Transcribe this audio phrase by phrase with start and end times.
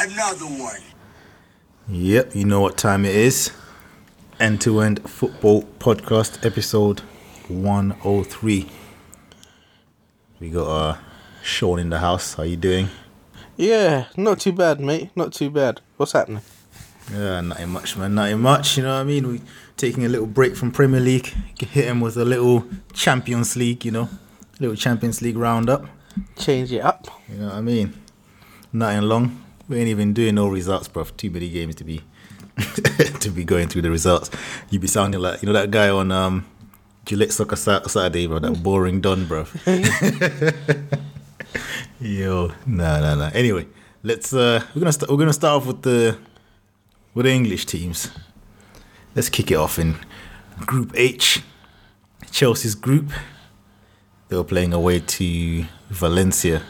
[0.00, 0.80] Another one.
[1.88, 3.50] Yep, you know what time it is.
[4.38, 7.00] End to end football podcast episode
[7.48, 8.68] 103.
[10.38, 10.96] We got uh
[11.42, 12.34] Shawn in the house.
[12.34, 12.90] How you doing?
[13.56, 15.10] Yeah, not too bad, mate.
[15.16, 15.80] Not too bad.
[15.96, 16.42] What's happening?
[17.12, 18.14] Yeah, nothing much, man.
[18.14, 18.76] Nothing much.
[18.76, 19.26] You know what I mean?
[19.26, 19.40] We
[19.76, 21.26] taking a little break from Premier League.
[21.58, 23.84] Hit him with a little Champions League.
[23.84, 24.08] You know,
[24.60, 25.86] little Champions League roundup.
[26.36, 27.08] Change it up.
[27.28, 27.94] You know what I mean?
[28.72, 29.44] Nothing long.
[29.68, 31.04] We ain't even doing no results, bro.
[31.04, 32.02] Too many games to be
[33.20, 34.30] to be going through the results.
[34.70, 36.46] You'd be sounding like you know that guy on um
[37.04, 38.38] Gillette Soccer Saturday, bro.
[38.38, 39.46] That boring done, bro.
[42.00, 43.30] Yo, no, no, no.
[43.34, 43.66] Anyway,
[44.02, 46.18] let's uh we're gonna st- we're gonna start off with the
[47.14, 48.10] with the English teams.
[49.14, 49.96] Let's kick it off in
[50.60, 51.42] Group H.
[52.30, 53.10] Chelsea's group.
[54.28, 56.62] They were playing away to Valencia.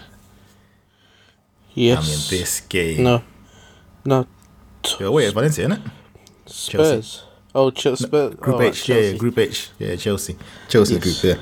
[1.75, 1.99] Yes.
[1.99, 3.03] I mean, this game.
[3.05, 3.23] No.
[4.05, 4.27] No.
[4.98, 5.92] You're away at Valencia, isn't it?
[6.47, 7.25] Spurs.
[7.55, 8.34] Oh, Ch- Spurs.
[8.34, 9.19] Group oh, H, yeah, yeah, Chelsea.
[9.19, 10.37] Group H, yeah, Chelsea,
[10.69, 11.03] Chelsea Yes.
[11.03, 11.39] group,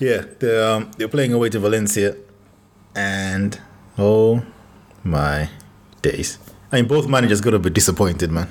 [0.00, 0.24] yeah, yeah.
[0.38, 2.16] They're um, they're playing away to Valencia,
[2.94, 3.58] and
[3.98, 4.42] oh
[5.04, 5.48] my
[6.02, 6.38] days!
[6.70, 8.48] I mean, both managers got to be disappointed, man.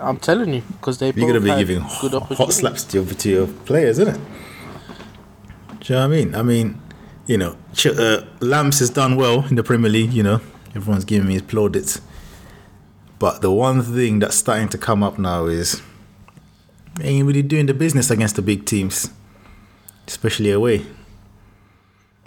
[0.00, 3.28] I'm telling you, because they You're gonna be giving good hot, slaps to your, to
[3.28, 4.20] your players, isn't it?
[5.80, 6.34] Do you know what I mean?
[6.34, 6.80] I mean,
[7.28, 10.12] you know, uh, Lamps has done well in the Premier League.
[10.12, 10.40] You know,
[10.74, 12.00] everyone's giving me his plaudits.
[13.20, 15.82] But the one thing that's starting to come up now is
[17.00, 19.10] ain't really doing the business against the big teams,
[20.06, 20.78] especially away.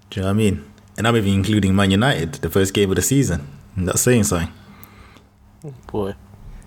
[0.09, 0.65] Do you know what I mean?
[0.97, 3.47] And I'm even including Man United, the first game of the season.
[3.75, 4.53] And that's saying something.
[5.91, 6.13] Boy.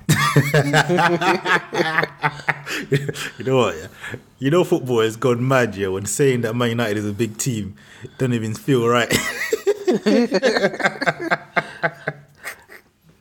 [3.39, 3.77] You know what?
[3.77, 3.87] Yeah?
[4.39, 5.89] You know football has gone mad, yeah.
[5.89, 7.77] When saying that Man United is a big team,
[8.19, 9.09] don't even feel right.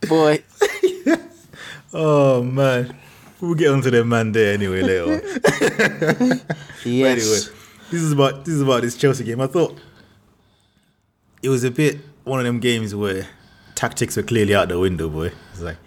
[0.08, 0.44] Boy.
[1.94, 2.95] oh man,
[3.40, 5.22] we'll get onto them man there anyway later.
[6.86, 6.86] Yes.
[6.86, 7.16] anyway,
[7.91, 9.40] this is about this is about this Chelsea game.
[9.40, 9.78] I thought
[11.41, 13.28] it was a bit one of them games where
[13.75, 15.31] tactics were clearly out the window, boy.
[15.52, 15.78] It's like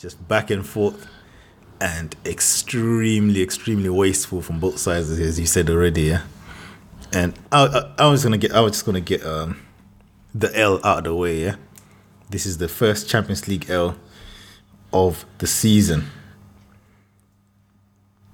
[0.00, 1.06] just back and forth
[1.80, 6.02] and extremely, extremely wasteful from both sides, as you said already.
[6.02, 6.22] Yeah,
[7.12, 7.66] and I,
[7.98, 9.60] I, I was gonna get, I was just gonna get um
[10.34, 11.42] the L out of the way.
[11.42, 11.56] Yeah,
[12.30, 13.96] this is the first Champions League L
[14.92, 16.06] of the season,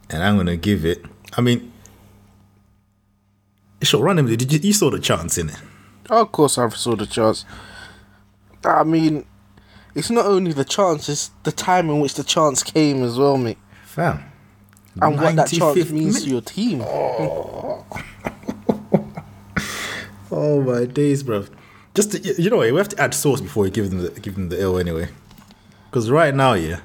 [0.09, 1.05] and I'm gonna give it.
[1.37, 1.73] I mean,
[3.83, 5.57] Sure, randomly, did you, you saw the chance in it?
[6.09, 7.45] Of course, I saw the chance.
[8.65, 9.27] I mean,
[9.97, 13.37] it's not only the chance; it's the time in which the chance came as well,
[13.37, 13.59] mate.
[13.85, 14.23] Fam.
[15.01, 16.85] And what that chance 95th means to your team.
[20.31, 21.47] Oh my days, bro.
[21.95, 24.35] Just to, you know, we have to add sauce before we give them the give
[24.35, 25.09] them the L anyway.
[25.89, 26.81] Because right now, yeah,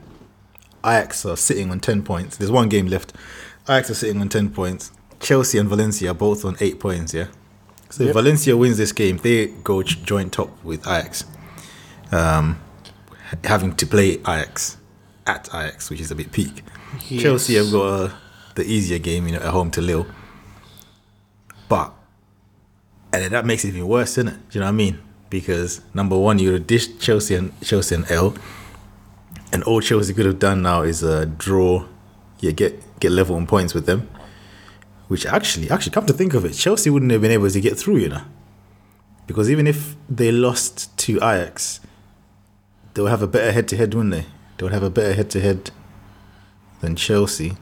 [0.85, 2.38] Ajax are sitting on ten points.
[2.38, 3.13] There's one game left.
[3.67, 4.91] Ajax are sitting on ten points.
[5.19, 7.13] Chelsea and Valencia are both on eight points.
[7.13, 7.28] Yeah.
[7.89, 11.25] So if Valencia wins this game, they go joint top with Ajax.
[12.11, 12.61] Um,
[13.43, 14.77] having to play Ajax
[15.25, 16.63] at Ajax, which is a bit peak.
[16.99, 18.09] Chelsea have got uh,
[18.55, 20.07] the easier game, you know, at home to Lille.
[21.69, 21.93] But
[23.13, 24.49] and that makes it even worse, isn't it?
[24.49, 25.01] Do you know what I mean?
[25.29, 28.35] Because number one, you would dish Chelsea and Chelsea and L,
[29.51, 31.85] and all Chelsea could have done now is uh, draw,
[32.39, 34.09] yeah, get get level on points with them.
[35.07, 37.77] Which actually, actually, come to think of it, Chelsea wouldn't have been able to get
[37.77, 38.23] through, you know,
[39.27, 41.81] because even if they lost to Ajax,
[42.94, 44.25] they would have a better head-to-head, wouldn't they?
[44.57, 45.72] They would have a better head-to-head
[46.81, 47.53] than Chelsea.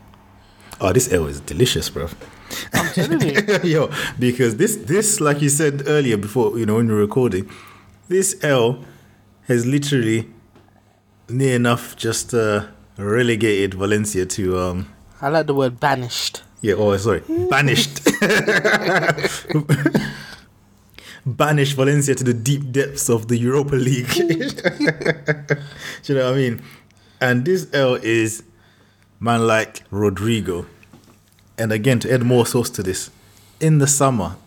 [0.81, 2.07] Oh, this L is delicious, bro.
[2.73, 3.59] I'm telling you.
[3.63, 7.49] Yo, because this this like you said earlier before, you know, when we were recording,
[8.07, 8.83] this L
[9.47, 10.27] has literally
[11.27, 12.65] near enough just uh,
[12.97, 14.87] relegated Valencia to um
[15.21, 16.43] I like the word banished.
[16.61, 17.99] yeah, oh sorry, banished.
[21.25, 24.07] Banished Valencia to the deep depths of the Europa League.
[24.13, 24.23] Do
[26.05, 26.61] you know what I mean?
[27.21, 28.43] And this L is
[29.19, 30.65] man like Rodrigo.
[31.57, 33.11] And again, to add more sauce to this,
[33.59, 34.37] in the summer,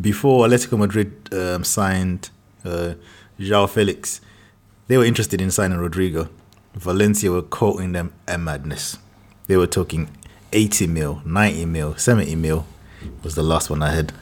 [0.00, 2.30] before Atletico Madrid um, signed
[2.64, 2.94] uh,
[3.38, 4.20] João Felix,
[4.86, 6.28] they were interested in signing Rodrigo.
[6.74, 8.96] Valencia were quoting them a madness.
[9.46, 10.08] They were talking
[10.52, 12.66] 80 mil, 90 mil, 70 mil
[13.22, 14.12] was the last one I had.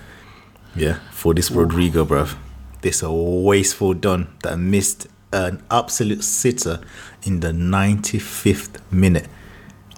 [0.76, 2.36] Yeah, for this Rodrigo, bruv.
[2.82, 6.80] This a wasteful done that missed an absolute sitter
[7.22, 9.26] in the 95th minute.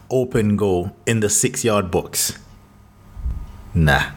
[0.08, 2.38] Open goal in the six yard box.
[3.74, 4.12] Nah.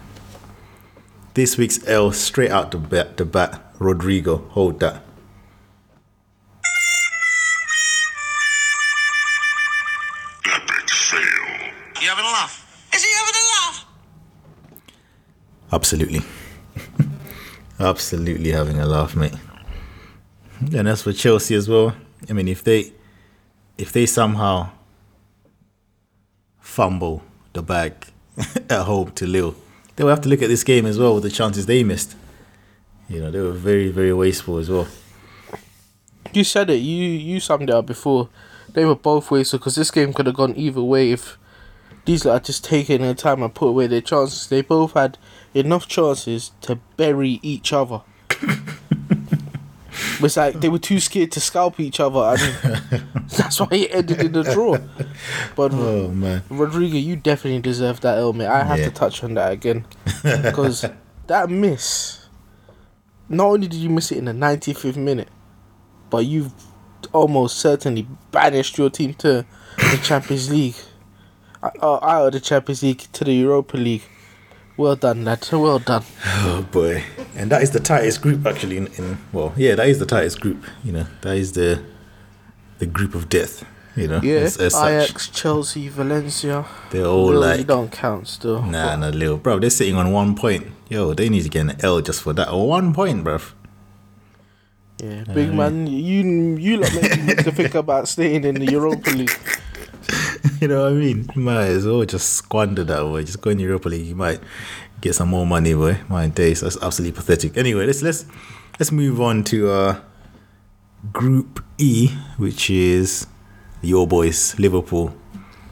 [1.33, 3.73] This week's L straight out the bat, the bat.
[3.79, 5.03] Rodrigo, hold that.
[15.73, 16.21] Absolutely.
[17.81, 19.33] Absolutely having a laugh, mate.
[20.75, 21.95] And as for Chelsea as well,
[22.29, 22.93] I mean, if they
[23.77, 24.69] if they somehow
[26.59, 27.23] fumble
[27.53, 27.93] the bag
[28.69, 29.55] at home to Lille,
[29.95, 32.15] they will have to look at this game as well with the chances they missed.
[33.09, 34.87] You know, they were very, very wasteful as well.
[36.33, 36.77] You said it.
[36.77, 38.29] You you summed it up before.
[38.69, 41.39] They were both wasteful because this game could have gone either way if
[42.05, 44.47] these lot had just taking their time and put away their chances.
[44.47, 45.17] They both had
[45.53, 48.01] enough chances to bury each other.
[50.23, 53.03] it's like they were too scared to scalp each other, and
[53.37, 54.77] that's why it ended in a draw.
[55.55, 56.43] But Oh man.
[56.49, 58.47] Rodrigo, you definitely deserve that helmet.
[58.47, 58.85] I have Yeah.
[58.85, 59.85] to touch on that again
[60.23, 60.85] because
[61.27, 62.27] that miss.
[63.29, 65.29] Not only did you miss it in the 95th minute,
[66.09, 66.51] but you've
[67.13, 69.45] almost certainly banished your team to
[69.77, 70.75] the Champions League,
[71.63, 74.03] uh, uh, out of the Champions League to the Europa League.
[74.77, 75.47] Well done, lad.
[75.51, 76.03] Well done.
[76.43, 77.03] Oh boy.
[77.35, 80.39] And that is the tightest group actually in, in well, yeah, that is the tightest
[80.39, 81.05] group, you know.
[81.21, 81.83] That is the
[82.79, 83.63] the group of death,
[83.95, 84.19] you know.
[84.23, 84.75] Yeah, as, as.
[84.75, 86.65] Ajax, Chelsea, Valencia.
[86.89, 88.63] They're all Lille, like don't count still.
[88.63, 89.59] Nah, nah, little bro.
[89.59, 90.67] They're sitting on one point.
[90.89, 92.49] Yo, they need to get an L just for that.
[92.49, 93.39] Or one point, bro.
[95.01, 99.09] Yeah, big man, you you lot make me to think about staying in the Europa
[99.11, 99.31] League.
[100.61, 101.27] You know what I mean?
[101.35, 103.23] You might as well just squander that way.
[103.23, 104.05] Just go in Europa League.
[104.05, 104.39] You might
[105.01, 105.97] get some more money, boy.
[106.07, 106.61] My days.
[106.61, 107.57] That's absolutely pathetic.
[107.57, 108.25] Anyway, let's let's
[108.79, 110.01] let's move on to uh
[111.11, 113.25] Group E, which is
[113.81, 115.15] your boys, Liverpool.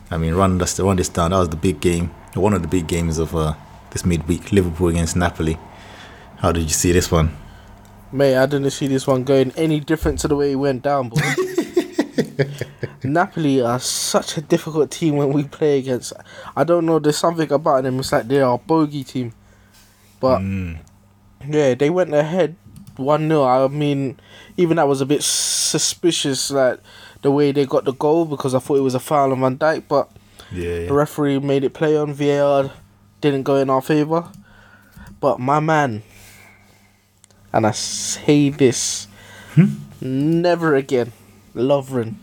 [0.09, 1.31] I mean, run this run this down.
[1.31, 2.07] That was the big game.
[2.33, 3.53] One of the big games of uh
[3.91, 4.51] this midweek.
[4.51, 5.59] Liverpool against Napoli.
[6.37, 7.37] How did you see this one?
[8.11, 11.09] Mate, I didn't see this one going any different to the way it went down,
[11.09, 11.21] boy.
[13.03, 16.13] Napoli are such a difficult team when we play against.
[16.55, 17.99] I don't know, there's something about them.
[17.99, 19.33] It's like they are a bogey team.
[20.19, 20.77] But Mm.
[21.47, 22.55] yeah, they went ahead
[22.97, 23.43] 1 0.
[23.43, 24.19] I mean,
[24.57, 26.79] even that was a bit suspicious, like
[27.21, 29.57] the way they got the goal because I thought it was a foul on Van
[29.57, 30.09] Dijk, but
[30.51, 32.71] Yeah, the referee made it play on VAR,
[33.21, 34.25] didn't go in our favour.
[35.21, 36.01] But my man,
[37.53, 39.07] and I say this,
[40.01, 41.11] never again,
[41.59, 42.15] Lovren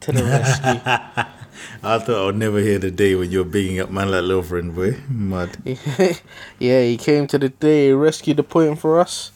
[0.00, 0.80] to the rescue.
[1.82, 4.74] I thought I would never hear the day when you're bigging up man like Lovren,
[4.74, 4.98] boy.
[5.08, 5.56] Mad.
[6.58, 9.32] yeah, he came to the day, rescued the point for us.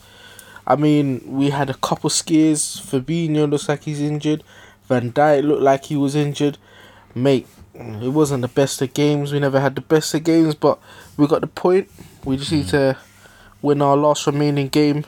[0.66, 2.80] I mean, we had a couple scares.
[2.80, 4.44] Fabinho looks like he's injured.
[4.84, 6.58] Van Dijk looked like he was injured.
[7.14, 9.32] Mate, it wasn't the best of games.
[9.32, 10.78] We never had the best of games, but
[11.16, 11.90] we got the point.
[12.24, 12.70] We just need mm.
[12.70, 12.98] to
[13.62, 15.04] win our last remaining game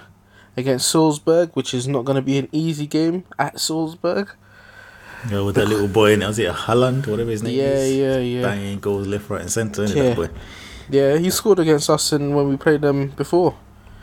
[0.56, 4.30] against Salzburg, which is not going to be an easy game at Salzburg.
[5.30, 7.96] Yeah, with that little boy in it, was it Haaland, whatever his name Yeah, is?
[7.96, 8.20] yeah, yeah.
[8.40, 8.42] Yeah.
[8.42, 10.02] Banging goals left, right, and centre, Yeah.
[10.02, 10.28] that boy?
[10.90, 13.54] Yeah, he scored against us in, when we played them before.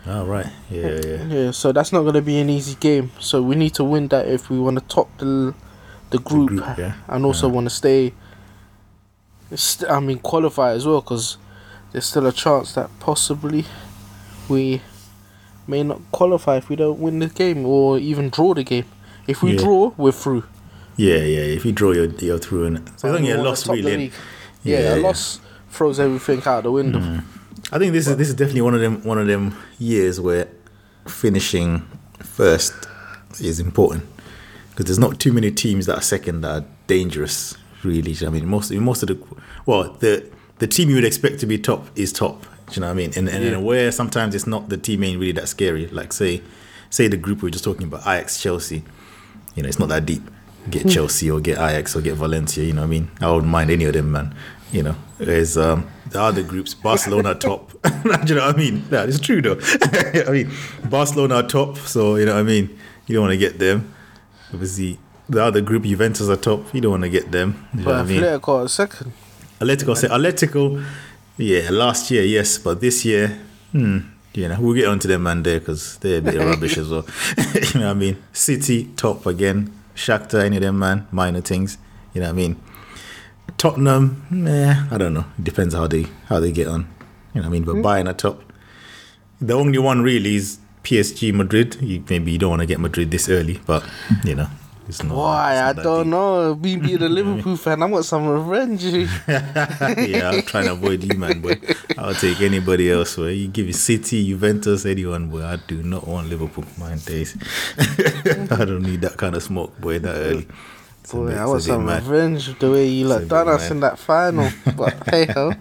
[0.07, 0.47] Oh, right.
[0.71, 1.23] Yeah, yeah.
[1.25, 3.11] Yeah, so that's not going to be an easy game.
[3.19, 5.53] So we need to win that if we want to top the
[6.11, 6.93] the group, group, yeah.
[7.07, 7.53] and also Yeah.
[7.53, 8.13] want to stay.
[9.53, 11.37] St- I mean, qualify as well because
[11.91, 13.65] there's still a chance that possibly
[14.47, 14.81] we
[15.69, 18.85] may not qualify if we don't win the game or even draw the game.
[19.27, 19.59] If we Yeah.
[19.63, 20.43] draw, we're through.
[20.97, 21.55] Yeah, yeah.
[21.57, 22.65] If you draw, you're, you're through.
[22.65, 24.11] And so And only a loss, really.
[24.63, 25.39] Yeah, Yeah, a loss
[25.71, 26.99] throws everything out the window.
[26.99, 27.23] Mm.
[27.71, 30.47] I think this is this is definitely one of them one of them years where
[31.07, 31.83] finishing
[32.19, 32.73] first
[33.39, 34.03] is important
[34.69, 37.55] because there's not too many teams that are second that are dangerous.
[37.83, 39.17] Really, I mean, most most of the
[39.65, 40.25] well, the
[40.57, 42.45] the team you would expect to be top is top.
[42.69, 43.11] Do you know what I mean?
[43.15, 43.51] And and, Yeah.
[43.51, 45.87] and where sometimes it's not the team ain't really that scary.
[45.87, 46.41] Like say
[46.89, 48.83] say the group we were just talking about, Ajax, Chelsea.
[49.55, 50.23] You know, it's not that deep.
[50.69, 52.63] Get Chelsea or get Ajax or get Valencia.
[52.63, 53.11] You know what I mean?
[53.21, 54.35] I wouldn't mind any of them, man.
[54.71, 56.73] You know, there's um, the other groups.
[56.75, 57.71] Barcelona top.
[57.83, 57.89] Do
[58.27, 58.83] you know what I mean?
[58.91, 59.57] Yeah, it's true though.
[60.27, 60.51] I mean,
[60.89, 62.69] Barcelona top, so you know what I mean.
[63.07, 63.91] You don't want to get them.
[64.53, 66.71] Obviously, the other group, Juventus are top.
[66.73, 67.67] You don't want to get them.
[67.73, 68.21] You know But what I mean?
[68.21, 69.13] Atletico second.
[69.59, 70.85] Atletico, say Atletico,
[71.39, 73.39] yeah, last year, yes, but this year,
[73.71, 73.99] hmm,
[74.33, 76.89] you know, we'll get onto them man there because they're a bit of rubbish as
[76.89, 77.05] well.
[77.37, 78.23] you know what I mean?
[78.33, 81.77] City top again, Shakhtar, any of them man, minor things.
[82.13, 82.61] You know what I mean?
[83.57, 85.25] Tottenham, nah, I don't know.
[85.37, 86.87] It depends how they how they get on.
[87.33, 87.63] You know what I mean?
[87.63, 88.41] But Bayern are top.
[89.41, 91.77] The only one really is PSG Madrid.
[91.81, 93.83] You, maybe you don't want to get Madrid this early, but
[94.23, 94.47] you know,
[94.89, 95.15] it's not.
[95.15, 95.53] Why?
[95.53, 96.11] it's I not that don't deep.
[96.11, 96.55] know.
[96.55, 98.83] Me being a Liverpool fan, I want some revenge.
[99.27, 101.59] yeah, I'm trying to avoid you, man, boy.
[101.97, 103.29] I'll take anybody else, boy.
[103.29, 105.43] You give me City, Juventus, anyone, boy.
[105.45, 107.37] I do not want Liverpool, my days.
[107.77, 110.47] I don't need that kind of smoke, boy, that early.
[111.11, 112.03] Boy, bit- I want some mad.
[112.03, 113.71] revenge the way you like done us mad.
[113.71, 114.49] in that final.
[114.75, 115.53] But hey ho.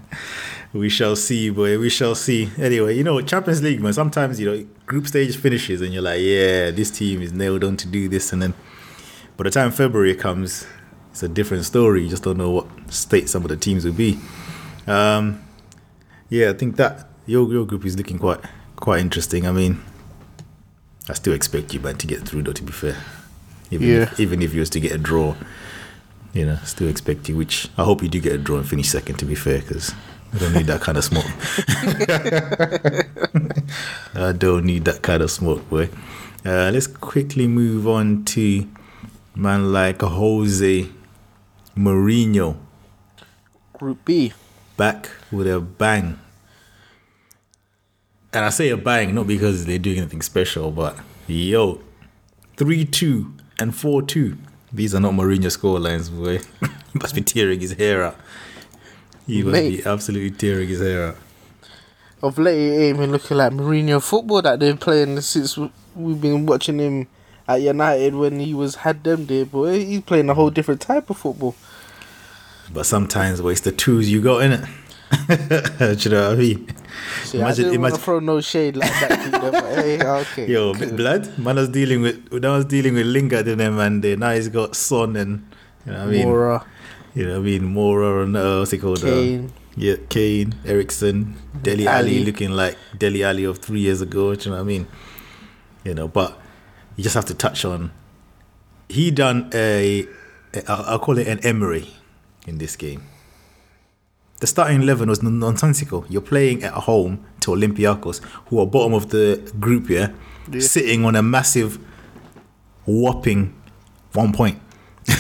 [0.73, 1.79] we shall see, boy.
[1.79, 2.51] We shall see.
[2.59, 3.93] Anyway, you know, Champions League, man.
[3.93, 7.77] Sometimes you know, group stage finishes, and you're like, yeah, this team is nailed on
[7.79, 8.55] to do this, and then
[9.39, 10.67] by the time February comes,
[11.13, 12.03] it's a different story.
[12.03, 14.19] You just don't know what state some of the teams will be.
[14.87, 15.43] Um,
[16.29, 18.41] yeah, I think that your your group is looking quite
[18.77, 19.47] quite interesting.
[19.47, 19.81] I mean,
[21.09, 22.43] I still expect you, man, to get through.
[22.43, 22.97] Though, to be fair,
[23.71, 24.03] even Yeah.
[24.03, 25.37] if, even if you was to get a draw,
[26.35, 27.37] you know, still expect you.
[27.37, 29.17] Which I hope you do get a draw and finish second.
[29.21, 29.95] To be fair, because
[30.35, 31.25] I don't need that kind of smoke.
[34.15, 35.89] I don't need that kind of smoke, boy.
[36.45, 38.67] Uh, let's quickly move on to
[39.39, 40.89] man like Jose
[41.77, 42.57] Mourinho
[43.73, 44.33] Group B.
[44.77, 46.19] back with a bang.
[48.33, 51.81] And I say a bang not because they're doing anything special, but yo,
[52.57, 54.37] 3 2 and 4 2.
[54.73, 56.39] These are not Mourinho scorelines, boy.
[56.93, 58.17] he must be tearing his hair out.
[59.25, 59.85] He must Mate.
[59.85, 61.17] be absolutely tearing his hair out.
[62.21, 65.57] Of late, it ain't been looking like Mourinho football that they're playing since
[65.95, 67.07] we've been watching him
[67.49, 69.85] at United when he was had them there, boy.
[69.85, 71.55] He's playing a whole different type of football.
[72.73, 74.65] But sometimes, boy, it's the twos you got in it.
[75.29, 76.69] Do you know what I mean?
[77.25, 80.47] See, Imagine- I didn't imagine- throw no shade like that to them, but hey, okay.
[80.47, 80.93] Yo, cool.
[80.93, 81.39] blood.
[81.39, 84.33] Man was dealing with when I was dealing with Lingard and them, and uh, now
[84.33, 85.47] he's got Son and
[85.87, 86.27] you know what I mean.
[86.27, 86.65] Moura,
[87.15, 87.63] You know what I mean.
[87.75, 88.99] Moura and uh, what's he called?
[88.99, 89.53] Uh, Kane.
[89.77, 92.17] yeah, Kane, Eriksen, Dele Alli.
[92.17, 92.25] Alli.
[92.27, 94.35] looking like Dele Alli of three years ago.
[94.35, 94.87] Do you know what I mean?
[95.85, 96.39] You know, but
[96.99, 97.93] you just have to touch on.
[98.89, 100.07] He done a,
[100.53, 101.89] a I'll call it an Emery
[102.47, 103.03] in this game.
[104.41, 106.05] The starting eleven was non- nonsensical.
[106.09, 110.13] You're playing at home to Olympiacos, who are bottom of the group, here,
[110.51, 110.61] Yeah.
[110.61, 111.79] sitting on a massive,
[112.85, 113.55] whopping
[114.13, 114.61] one point.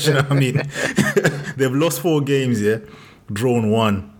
[0.00, 0.54] You know what I mean?
[1.56, 2.78] They've lost four games, yeah,
[3.30, 4.10] drawn one.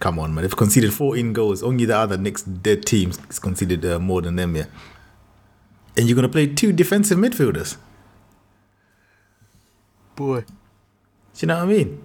[0.00, 0.42] Come on, man.
[0.42, 1.62] They've conceded 14 goals.
[1.62, 4.64] Only the other next dead teams is conceded uh, more than them, yeah.
[5.96, 7.76] And you're going to play two defensive midfielders.
[10.16, 10.40] Boy.
[10.40, 10.46] Do
[11.38, 12.02] you know what I mean?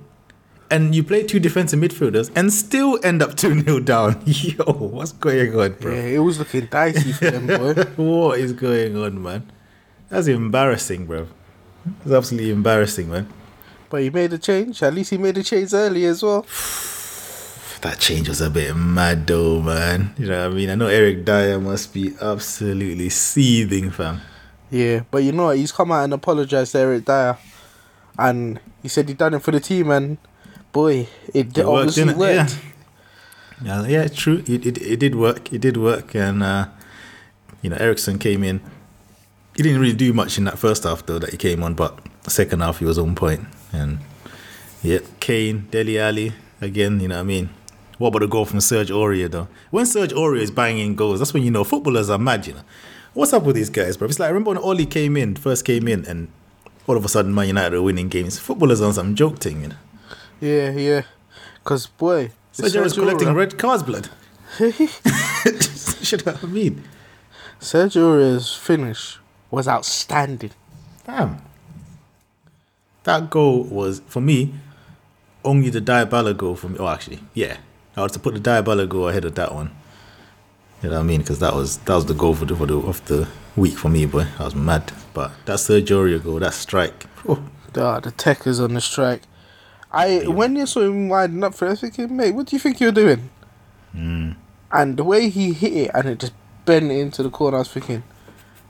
[0.70, 4.22] And you play two defensive midfielders and still end up 2 0 down.
[4.26, 5.94] Yo, what's going on, bro?
[5.94, 7.74] Yeah, it was looking dicey for them, boy.
[7.96, 9.50] what is going on, man?
[10.10, 11.28] That's embarrassing, bro.
[12.00, 13.32] That's absolutely embarrassing, man.
[13.90, 14.84] But he made a change.
[14.84, 16.46] At least he made a change early as well.
[17.82, 20.14] That change was a bit mad, though, man.
[20.18, 20.70] You know what I mean?
[20.70, 24.22] I know Eric Dier must be absolutely seething, fam.
[24.72, 25.58] Yeah, but you know what?
[25.58, 27.38] He's come out and apologized to Eric Dier.
[28.18, 30.18] And he said he done it for the team, and
[30.74, 31.68] boy, it, It worked,
[32.00, 32.18] obviously it?
[32.18, 32.60] worked.
[33.64, 33.84] Yeah.
[33.84, 34.44] yeah, yeah, true.
[34.48, 35.54] It, it it did work.
[35.54, 36.68] It did work, and uh,
[37.62, 38.60] you know Eriksen came in.
[39.56, 42.00] He didn't really do much in that first half though that he came on, but
[42.28, 43.46] second half he was on point.
[43.72, 44.00] And
[44.82, 47.00] yeah, Kane, Dele Alli again.
[47.00, 47.50] You know what I mean?
[47.98, 49.48] What about the goal from Serge Aurier though?
[49.72, 52.46] When Serge Aurier is banging goals, that's when you know footballers are mad.
[52.48, 52.62] You know
[53.14, 54.08] what's up with these guys, bro?
[54.08, 56.28] It's like I remember when Ole came in, first came in, and
[56.86, 58.38] all of a sudden Man United are winning games.
[58.40, 59.76] Footballers on some joke thing, you know.
[60.40, 61.02] Yeah, yeah.
[61.64, 64.10] Because, boy, Serge is collecting Aurier- red cards, blood.
[66.04, 66.84] Should I mean?
[67.60, 69.18] Serge Aurier's finish
[69.50, 70.52] was outstanding.
[71.06, 71.42] Damn.
[73.04, 74.54] That goal was for me
[75.44, 76.78] only the Dybala goal for me.
[76.80, 77.58] Oh, actually, yeah,
[77.98, 79.72] I was to put the Dybala goal ahead of that one.
[80.84, 81.22] You know what I mean?
[81.22, 83.90] Because that was that was the goal for the, for the of the week for
[83.90, 84.28] me, boy.
[84.38, 84.92] I was mad.
[85.16, 87.08] But that Sergio goal, that strike.
[87.28, 87.42] Oh,
[87.74, 89.24] the tech is on the strike.
[89.92, 92.56] I when you saw him winding up for it, I was thinking, mate, what do
[92.56, 93.30] you think you're doing?
[93.94, 94.32] Hmm.
[94.72, 96.34] And the way he hit it and it just
[96.66, 98.04] bent into the corner, I was thinking,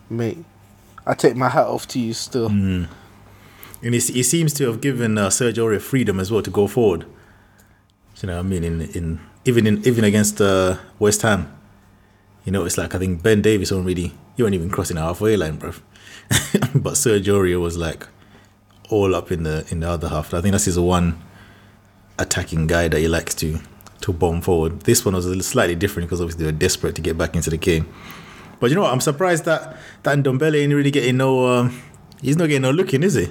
[0.10, 0.46] mate,
[1.06, 2.48] I take my hat off to you still.
[2.48, 2.86] Hmm.
[3.84, 7.06] and he, he seems to have given uh, Sergio freedom as well to go forward.
[8.22, 8.64] You know what I mean?
[8.64, 11.54] In in even in even against uh, West Ham,
[12.46, 15.38] you know, it's like I think Ben Davies already he wasn't even crossing the halfway
[15.38, 15.72] line, bro.
[16.76, 18.08] but Sergio Aurier was like
[18.90, 20.34] all up in the in the other half.
[20.34, 21.22] I think that's his one
[22.20, 23.60] attacking guy that he likes to
[24.02, 24.82] to bomb forward.
[24.82, 27.36] This one was a little slightly different because obviously they were desperate to get back
[27.36, 27.88] into the game.
[28.60, 28.94] But you know what?
[28.94, 31.48] I'm surprised that that Ndombele ain't really getting no.
[31.48, 31.82] Um,
[32.22, 33.30] he's not getting no looking, is he?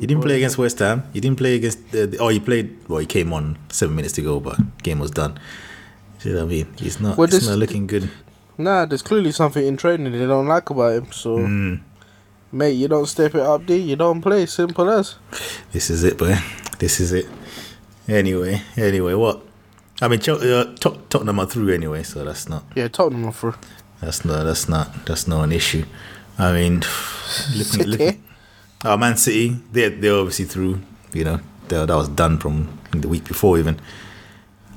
[0.00, 1.02] He didn't play against West Ham.
[1.12, 1.78] He didn't play against.
[2.20, 2.76] Oh, he played.
[2.88, 5.38] Well, he came on seven minutes to go, but game was done.
[6.18, 6.66] See what I mean?
[6.78, 7.16] He's not.
[7.16, 8.10] Well, he's not looking good.
[8.56, 11.12] Nah, there's clearly something in training they don't like about him.
[11.12, 11.74] So, Hmm.
[12.52, 13.76] mate, you don't step it up, D.
[13.76, 14.46] You don't play.
[14.46, 15.16] Simple as.
[15.72, 16.36] This is it, boy.
[16.78, 17.26] This is it.
[18.08, 19.40] Anyway, anyway, what?
[20.02, 22.64] I mean, uh, Tot- Tottenham are through anyway, so that's not.
[22.74, 23.54] Yeah, Tottenham are through.
[24.00, 24.44] That's not.
[24.44, 25.06] That's not.
[25.06, 25.84] That's not an issue.
[26.38, 26.82] I mean,
[27.56, 28.22] looking, looking,
[28.84, 30.80] Oh, Man City, they they're obviously through.
[31.12, 33.80] You know, that that was done from the week before even.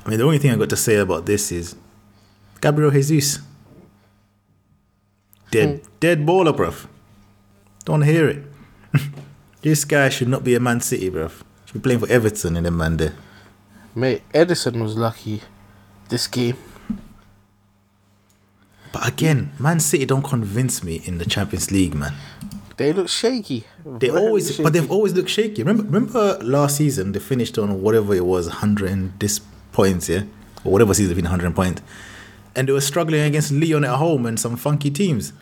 [0.04, 1.76] I mean, the only thing I got to say about this is
[2.60, 3.42] Gabriel Jesus.
[5.50, 5.86] Dead, hmm.
[6.00, 6.86] dead baller, bruv.
[7.84, 8.44] Don't hear it.
[9.62, 11.42] this guy should not be a Man City, bruv.
[11.66, 13.14] Should be playing for Everton in the man there.
[13.94, 15.42] Mate, Ederson was lucky
[16.08, 16.56] this game.
[18.92, 22.14] But again, Man City don't convince me in the Champions League, man.
[22.78, 23.64] They look shaky.
[23.84, 24.62] They Very always, shaky.
[24.62, 25.62] but they've always looked shaky.
[25.62, 29.40] Remember, remember last season they finished on whatever it was, hundred and this
[29.72, 30.22] points, yeah,
[30.64, 31.82] or whatever season they finished hundred points,
[32.56, 35.32] and they were struggling against Lyon at home and some funky teams.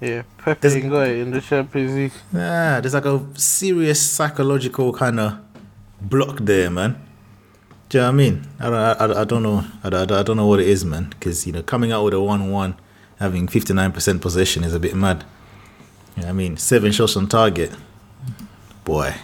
[0.00, 2.12] Yeah, Pepe There's- got it in the Champions League.
[2.34, 5.38] Ah, there's like a serious psychological kind of
[6.00, 6.96] block there, man.
[7.88, 8.46] Do you know what I mean?
[8.60, 8.74] I don't,
[9.14, 9.64] I, I don't know.
[9.84, 11.10] I, don't- I don't know what it is, man.
[11.10, 12.74] Because you know, coming out with a one-one,
[13.20, 15.24] having fifty-nine percent possession is a bit mad.
[16.16, 17.72] You know what I mean, seven shots on target.
[18.84, 19.14] Boy,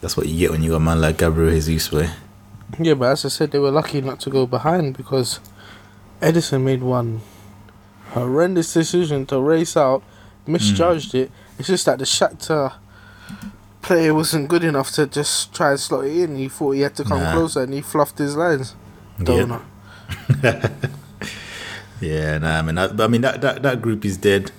[0.00, 2.10] that's what you get when you got a man like Gabriel Jesus, way.
[2.78, 5.40] Yeah, but as I said, they were lucky not to go behind because
[6.20, 7.20] Ederson made one
[8.10, 10.02] horrendous decision to race out,
[10.46, 11.30] misjudged it.
[11.58, 12.74] It's just that the Shakhtar
[13.82, 16.36] player wasn't good enough to just try and slot it in.
[16.36, 17.32] He thought he had to come Nah.
[17.32, 18.74] closer and he fluffed his lines.
[19.18, 19.62] Donut.
[22.00, 24.52] Yeah, nah, I mean, I, but I mean that, that that group is dead.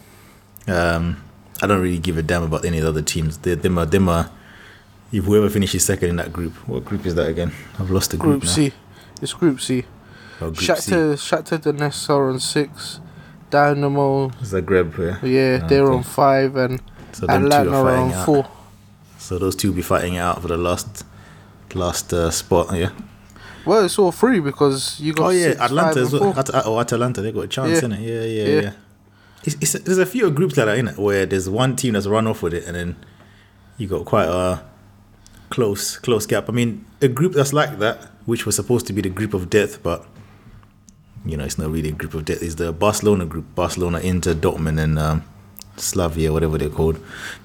[0.67, 1.23] Um,
[1.61, 3.37] I don't really give a damn about any of the other teams.
[3.39, 4.29] They, them are, them are.
[5.11, 7.51] If whoever finishes second in that group, what group is that again?
[7.77, 8.49] I've lost the group, Group now.
[8.49, 8.73] C.
[9.21, 9.83] It's Group C.
[10.39, 10.65] Oh, group C.
[10.71, 12.99] Shakhtar, Shakhtar Donetsk are on six.
[13.49, 15.27] Dynamo, Zagreb, yeah.
[15.27, 15.95] yeah, Ah, they're okay.
[15.97, 18.25] on five, and So two Atlanta are are fighting on out.
[18.25, 18.47] four.
[19.17, 21.03] So those two will be fighting it out for the last,
[21.75, 22.73] last uh, spot.
[22.73, 22.91] Yeah.
[23.65, 25.25] Well, it's all three because you got.
[25.27, 26.39] Oh yeah, six, Atlanta as well.
[26.39, 27.85] At, oh, Atalanta, they got a chance Yeah.
[27.85, 27.99] in it.
[27.99, 28.61] Yeah, yeah, Yeah.
[28.61, 28.71] yeah.
[29.43, 32.07] It's, it's, there's a few groups like that in it where there's one team that's
[32.07, 32.95] run off with it, and then
[33.77, 34.63] you got quite a
[35.49, 36.47] close, close gap.
[36.47, 39.49] I mean, a group that's like that, which was supposed to be the group of
[39.49, 40.05] death, but
[41.25, 42.41] you know, it's not really a group of death.
[42.43, 45.23] It's the Barcelona group: Barcelona, Inter, Dortmund, and um,
[45.77, 46.99] Slavia, whatever they're called.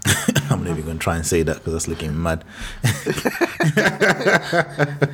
[0.50, 2.44] I'm not even gonna try and say that because that's looking mad.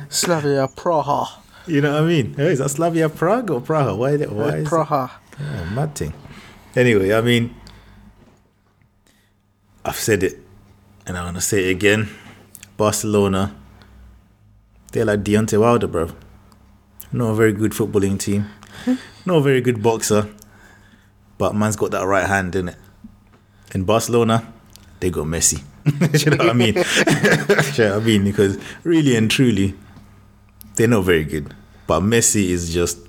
[0.09, 1.27] Slavia Praha.
[1.65, 2.33] You know what I mean?
[2.33, 3.97] Hey, is that Slavia Prague or Praha?
[3.97, 4.17] Why?
[4.17, 5.11] Why Uh, is Praha.
[5.39, 6.13] Oh, mad thing.
[6.75, 7.53] Anyway, I mean,
[9.85, 10.39] I've said it,
[11.05, 12.09] and I'm gonna say it again.
[12.77, 13.55] Barcelona,
[14.91, 16.09] they're like Deontay Wilder, bro.
[17.11, 18.49] Not a very good footballing team,
[18.85, 18.95] hmm.
[19.25, 20.29] not a very good boxer,
[21.37, 22.77] but man's got that right hand in it.
[23.75, 24.51] In Barcelona,
[24.99, 25.61] they got Messi.
[26.25, 26.75] you know what I mean?
[26.75, 28.23] you know what I mean?
[28.23, 29.75] Because really and truly,
[30.75, 31.53] they're not very good.
[31.85, 32.99] But Messi is just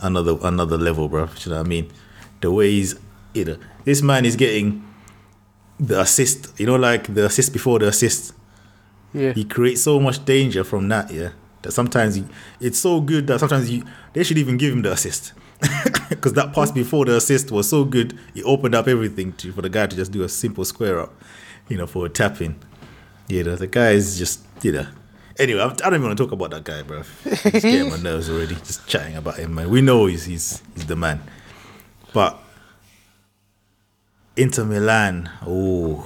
[0.00, 1.28] another another level, bro.
[1.44, 1.90] You know what I mean?
[2.40, 2.96] The way he's,
[3.42, 4.84] know, this man is getting
[5.80, 6.58] the assist.
[6.58, 8.32] You know, like the assist before the assist.
[9.12, 9.32] Yeah.
[9.32, 11.10] He creates so much danger from that.
[11.10, 11.30] Yeah,
[11.62, 12.28] that sometimes you,
[12.60, 15.32] it's so good that sometimes you they should even give him the assist
[16.08, 18.18] because that pass before the assist was so good.
[18.34, 21.12] It opened up everything to for the guy to just do a simple square up,
[21.68, 22.56] you know, for a tap in.
[23.28, 24.86] You know, the guy is just you know.
[25.36, 27.02] Anyway, I don't even want to talk about that guy, bro.
[27.24, 28.54] He's getting my nerves already.
[28.56, 29.68] Just chatting about him, man.
[29.68, 31.20] We know he's he's he's the man,
[32.12, 32.38] but
[34.36, 36.04] Inter Milan, oh,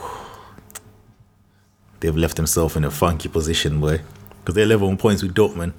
[2.01, 4.01] they've left themselves in a funky position, boy,
[4.41, 5.73] because they're level on points with Dortmund,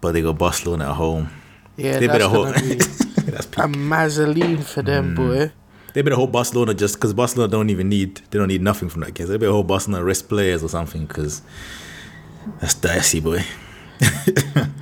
[0.00, 1.30] but they got Barcelona at home.
[1.76, 2.54] Yeah, they that's better hope.
[2.56, 2.74] be
[3.30, 3.58] That's peak.
[3.58, 4.86] a mazzoline for Mm.
[4.86, 5.52] them, boy.
[5.94, 9.02] They better hope Barcelona just because Barcelona don't even need they don't need nothing from
[9.02, 9.26] that game.
[9.26, 11.42] So they better hope Barcelona rest players or something because
[12.60, 13.44] that's dicey, boy.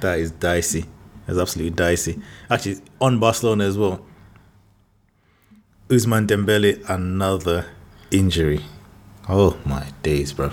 [0.00, 0.84] that is dicey.
[1.26, 2.20] That's absolutely dicey.
[2.48, 4.04] Actually, on Barcelona as well.
[5.90, 7.66] Ousmane Dembele another
[8.12, 8.60] injury.
[9.28, 10.52] Oh my days, bro.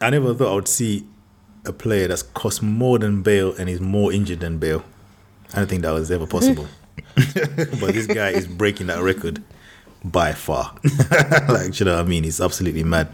[0.00, 1.06] I never thought I would see
[1.64, 4.84] a player that's cost more than Bale and is more injured than Bale.
[5.52, 6.66] I don't think that was ever possible.
[7.14, 9.40] but this guy is breaking that record
[10.02, 10.76] by far.
[11.48, 12.24] like, you know what I mean?
[12.24, 13.08] He's absolutely mad.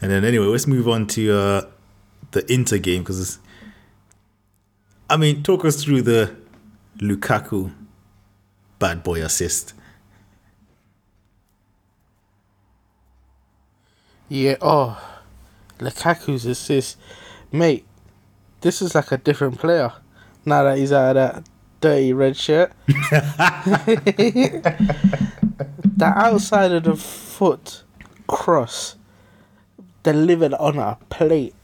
[0.00, 1.62] And then, anyway, let's move on to uh,
[2.30, 3.38] the Inter game because,
[5.10, 6.34] I mean, talk us through the
[6.98, 7.70] Lukaku
[8.82, 9.74] bad boy assist.
[14.28, 14.56] Yeah.
[14.60, 15.00] Oh,
[15.78, 16.98] Lukaku's assist,
[17.52, 17.86] mate.
[18.60, 19.92] This is like a different player
[20.44, 21.44] now that he's out of that
[21.80, 22.72] dirty red shirt.
[22.88, 24.62] the
[26.04, 27.84] outside of the foot
[28.26, 28.96] cross
[30.02, 31.54] delivered on a plate.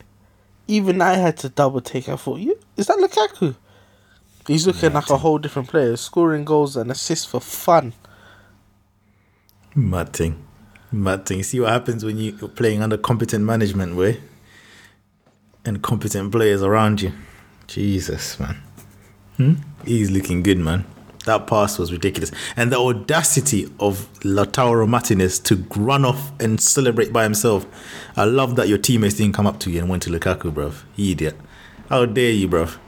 [0.68, 2.08] Even I had to double take.
[2.08, 3.56] I thought, you is that Lukaku?
[4.48, 7.92] He's looking like a whole different player, scoring goals and assists for fun.
[9.74, 10.44] Mad thing.
[10.90, 11.42] Mad thing.
[11.42, 14.20] See what happens when you're playing under competent management, way.
[15.64, 17.12] and competent players around you.
[17.66, 18.56] Jesus, man.
[19.36, 19.54] Hmm?
[19.84, 20.84] He's looking good, man.
[21.26, 22.32] That pass was ridiculous.
[22.56, 27.66] And the audacity of Lautaro Martinez to run off and celebrate by himself.
[28.16, 30.84] I love that your teammates didn't come up to you and went to Lukaku, bruv.
[30.96, 31.36] You idiot.
[31.90, 32.78] How dare you, bruv?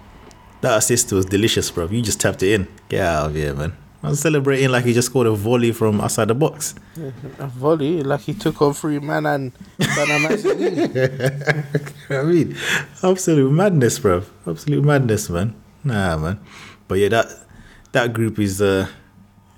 [0.61, 1.90] That assist was delicious, bruv.
[1.90, 2.68] You just tapped it in.
[2.88, 3.73] Get out of here, man.
[4.03, 6.75] I was celebrating like he just scored a volley from outside the box.
[7.38, 10.59] A volley, like he took on three man and done a massive
[12.11, 12.57] I mean,
[13.03, 14.23] absolute madness, bro.
[14.46, 15.55] Absolute madness, man.
[15.85, 16.40] Nah, man.
[16.88, 17.27] But yeah, that
[17.92, 18.87] that group is uh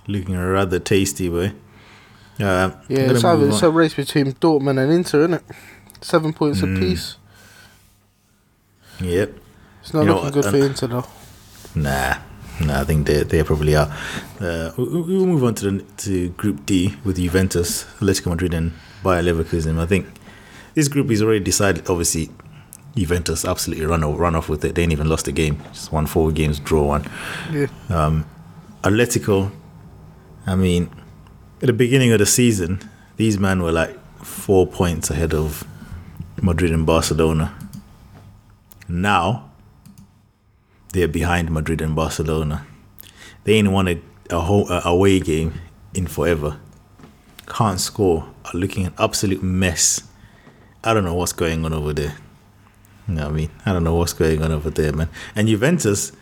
[0.09, 1.53] looking rather tasty, boy.
[2.41, 5.43] Uh, Yeah, it's, either, it's a race between Dortmund and Inter, isn't it?
[6.01, 6.77] Seven points Mm.
[6.77, 7.17] apiece.
[9.01, 9.39] Yep.
[9.83, 11.07] It's not You looking what, good for um, Inter though.
[11.75, 12.15] Nah,
[12.65, 12.81] nah.
[12.81, 13.93] I think they they probably are.
[14.41, 18.55] Uh, we- we- we'll move on to the to Group D with Juventus, Atletico Madrid,
[18.55, 19.79] and Bayer Leverkusen.
[19.81, 20.07] I think
[20.75, 21.89] this group is already decided.
[21.91, 22.31] Obviously,
[22.95, 24.75] Juventus absolutely run off, run off with it.
[24.75, 25.61] They ain't even lost a game.
[25.73, 27.05] Just won four games, draw one.
[27.53, 27.67] Yeah.
[27.89, 28.25] Um,
[28.85, 29.51] Atletico,
[30.47, 30.91] I mean,
[31.61, 32.81] at the beginning of the season,
[33.17, 35.65] these men were like four points ahead of
[36.43, 37.55] Madrid and Barcelona.
[38.89, 39.51] Now,
[40.93, 42.67] they're behind Madrid and Barcelona.
[43.45, 44.01] They ain't won a,
[44.31, 45.61] a whole a away game
[45.95, 46.59] in forever.
[47.47, 48.29] Can't score.
[48.45, 50.03] Are looking an absolute mess.
[50.85, 52.17] I don't know what's going on over there.
[53.09, 53.51] You know what I mean?
[53.65, 55.09] I don't know what's going on over there, man.
[55.35, 56.13] And Juventus,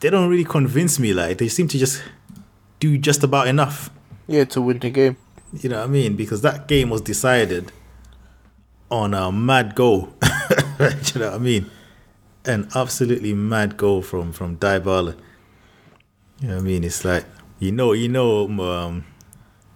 [0.00, 1.12] they don't really convince me.
[1.12, 2.02] Like they seem to just
[2.80, 3.90] do just about enough.
[4.26, 5.16] Yeah, to win the game.
[5.52, 6.16] You know what I mean?
[6.16, 7.72] Because that game was decided
[8.90, 10.12] on a mad goal.
[10.80, 11.70] you know what I mean?
[12.46, 15.16] An absolutely mad goal from from Dybala.
[16.40, 16.84] You know what I mean?
[16.84, 17.24] It's like
[17.58, 19.04] you know, you know, um,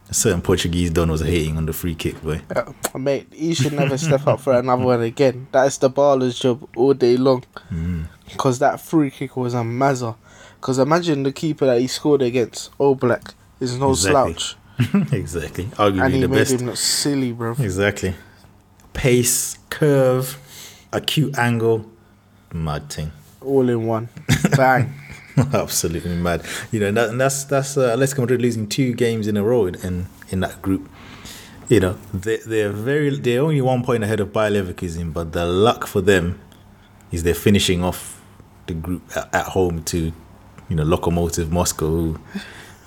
[0.08, 2.42] a certain Portuguese don was hating on the free kick, boy.
[2.54, 5.46] Uh, mate, he should never step up for another one again.
[5.50, 7.44] That's the baller's job all day long.
[7.70, 8.04] Mm.
[8.30, 10.16] Because that free kick was a mazza.
[10.60, 14.34] Because imagine the keeper that he scored against, Oblak, is no Exactly.
[14.34, 14.56] slouch.
[15.12, 15.64] exactly.
[15.64, 16.52] And Arguably he the made best.
[16.52, 17.52] him look silly, bro.
[17.58, 18.14] Exactly.
[18.92, 20.38] Pace, curve,
[20.92, 21.86] acute angle,
[22.52, 23.12] mad thing.
[23.40, 24.08] All in one.
[24.56, 24.94] Bang.
[25.52, 26.44] Absolutely mad.
[26.70, 29.42] You know, and, that, and that's that's uh, Atletico Madrid losing two games in a
[29.42, 30.88] row in in that group.
[31.68, 35.46] You know, they they're very they're only one point ahead of Bayer Leverkusen, but the
[35.46, 36.40] luck for them
[37.12, 38.20] is they're finishing off
[38.66, 40.12] the group at, at home to
[40.68, 42.18] you know Lokomotiv Moscow who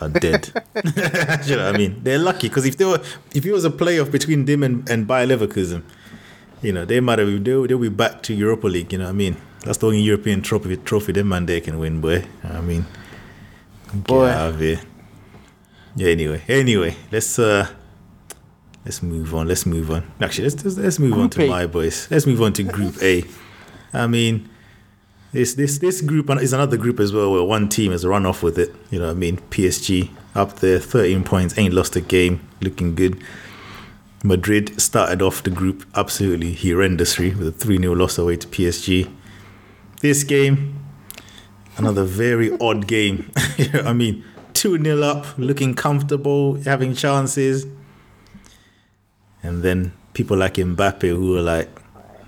[0.02, 0.50] are dead.
[1.46, 2.02] you know what I mean?
[2.04, 3.02] They're lucky because if they were
[3.34, 5.84] if it was a playoff between them and, and Bayer Leverkusen,
[6.62, 9.12] you know, they might have they'll, they'll be back to Europa League, you know what
[9.12, 9.38] I mean?
[9.64, 12.26] That's the only European trophy trophy them man they can win, boy.
[12.44, 12.86] I mean
[13.94, 14.30] get Boy.
[14.30, 14.82] out of here.
[15.96, 16.42] Yeah, anyway.
[16.48, 17.68] Anyway, let's uh
[18.86, 19.48] let's move on.
[19.48, 20.12] Let's move on.
[20.20, 21.50] Actually let's let's, let's move on to A.
[21.50, 22.08] my boys.
[22.10, 23.24] Let's move on to group A.
[23.94, 24.50] I mean
[25.32, 28.44] this this this group is another group as well where one team has run off
[28.44, 28.74] with it.
[28.90, 29.38] You know what I mean?
[29.50, 33.22] PSG up there, 13 points, ain't lost a game, looking good.
[34.24, 39.12] Madrid started off the group absolutely horrendously with a 3 0 loss away to PSG.
[40.04, 40.84] This game,
[41.78, 43.32] another very odd game.
[43.58, 47.66] You know I mean, 2 0 up, looking comfortable, having chances.
[49.42, 51.70] And then people like Mbappe who were like,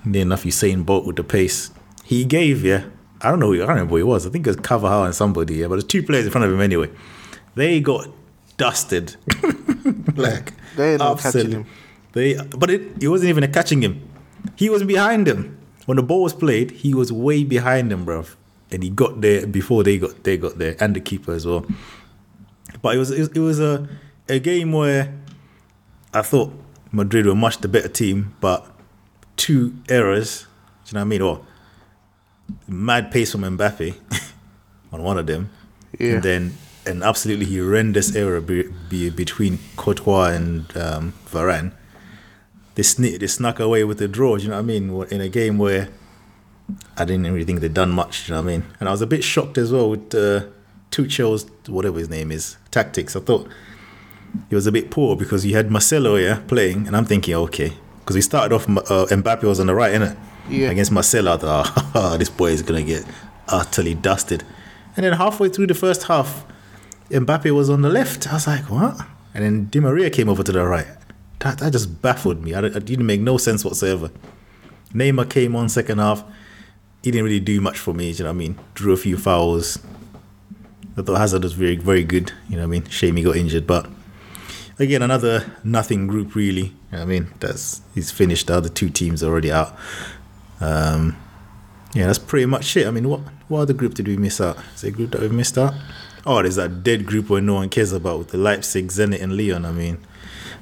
[0.05, 1.69] near enough Usain Bolt with the pace.
[2.05, 2.85] He gave, yeah.
[3.19, 4.25] I don't know, I don't remember who he was.
[4.25, 5.67] I think it was Carvajal and somebody, yeah.
[5.67, 6.89] But there's two players in front of him anyway.
[7.55, 8.07] They got
[8.55, 9.17] dusted.
[10.15, 11.65] like, They catching him.
[12.13, 14.01] They, but it, it wasn't even a catching him.
[14.55, 15.57] He was behind him.
[15.85, 18.35] When the ball was played, he was way behind them, bruv.
[18.71, 21.65] And he got there before they got they got there, and the keeper as well.
[22.81, 23.87] But it was it was a
[24.27, 25.13] a game where
[26.13, 26.51] I thought
[26.91, 28.65] Madrid were much the better team, but
[29.37, 30.47] two errors.
[30.85, 31.21] Do you know what I mean?
[31.21, 31.45] Or
[32.67, 33.95] mad pace from Mbappe
[34.91, 35.49] on one of them,
[35.99, 36.15] Yeah.
[36.15, 41.71] and then an absolutely horrendous error be, be between Courtois and um, Varane.
[42.75, 44.37] They sneak, they snuck away with the draw.
[44.37, 45.03] Do you know what I mean?
[45.11, 45.89] In a game where
[46.97, 48.25] I didn't really think they'd done much.
[48.27, 48.65] Do you know what I mean?
[48.79, 50.45] And I was a bit shocked as well with uh,
[50.91, 53.15] Tuchel's whatever his name is tactics.
[53.15, 53.47] I thought
[54.49, 57.73] he was a bit poor because he had Marcelo yeah playing, and I'm thinking okay
[57.99, 60.17] because we started off uh, Mbappe was on the right, innit?
[60.49, 60.69] Yeah.
[60.69, 63.05] Against Marcelo, I thought oh, this boy is gonna get
[63.47, 64.43] utterly dusted.
[64.95, 66.45] And then halfway through the first half,
[67.09, 68.27] Mbappe was on the left.
[68.29, 68.97] I was like, what?
[69.33, 70.87] And then Di Maria came over to the right.
[71.39, 72.53] That, that just baffled me.
[72.53, 74.09] It didn't make no sense whatsoever.
[74.93, 76.23] Neymar came on second half.
[77.03, 78.11] He didn't really do much for me.
[78.11, 78.59] You know what I mean?
[78.73, 79.79] Drew a few fouls.
[80.97, 82.31] I thought Hazard was very, very good.
[82.49, 82.89] You know what I mean?
[82.89, 83.89] Shame he got injured, but
[84.79, 86.73] again, another nothing group, really.
[86.91, 88.47] You know I mean, that's he's finished.
[88.47, 89.77] The other two teams are already out.
[90.61, 91.17] Um,
[91.93, 92.87] yeah, that's pretty much it.
[92.87, 94.57] I mean, what what other group did we miss out?
[94.75, 95.73] Is there a group that we missed out?
[96.25, 99.37] Oh, there's that dead group where no one cares about with the Leipzig, Zenit, and
[99.37, 99.65] Lyon.
[99.65, 99.99] I mean,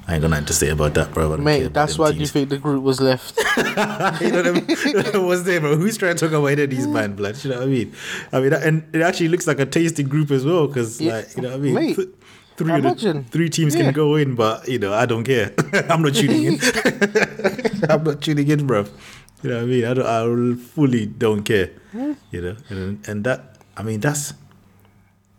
[0.06, 1.34] I ain't got nothing to say about that, bro.
[1.38, 3.38] Mate, that's why you think the group was left.
[3.56, 4.66] you know what I mean?
[5.26, 5.76] What's there, bro?
[5.76, 7.42] Who's trying to talk away any of these man blood?
[7.42, 7.92] You know what I mean?
[8.32, 11.14] I mean, and it actually looks like a tasty group as well, because Yeah.
[11.14, 11.74] like you know what I mean.
[11.74, 12.08] Mate, Th-
[12.58, 13.84] three the- three teams Yeah.
[13.84, 15.52] can go in, but you know I don't care.
[15.88, 16.60] I'm not tuning in.
[17.88, 18.84] I'm not tuning in, bro.
[19.42, 19.84] You know what I mean?
[19.86, 20.06] I don't.
[20.06, 21.70] I fully don't care.
[21.92, 22.12] Hmm.
[22.30, 24.34] You know, and, and that I mean that's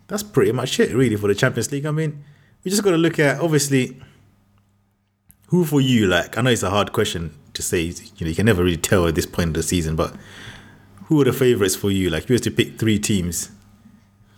[0.08, 1.86] that's pretty much it really for the Champions League.
[1.86, 2.23] I mean,
[2.63, 4.01] we just got to look at obviously
[5.47, 6.38] who for you like.
[6.38, 7.81] I know it's a hard question to say.
[7.81, 10.13] You know, you can never really tell at this point of the season, but
[11.05, 12.10] who are the favorites for you?
[12.10, 13.51] Like, if you was to pick three teams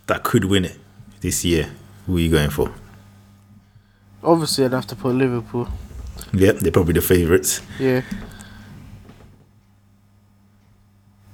[0.07, 0.77] that could win it
[1.21, 1.69] this year,
[2.05, 2.73] who are you going for?
[4.23, 5.67] Obviously, I'd have to put Liverpool.
[6.33, 7.61] Yep, they're probably the favorites.
[7.79, 8.01] Yeah.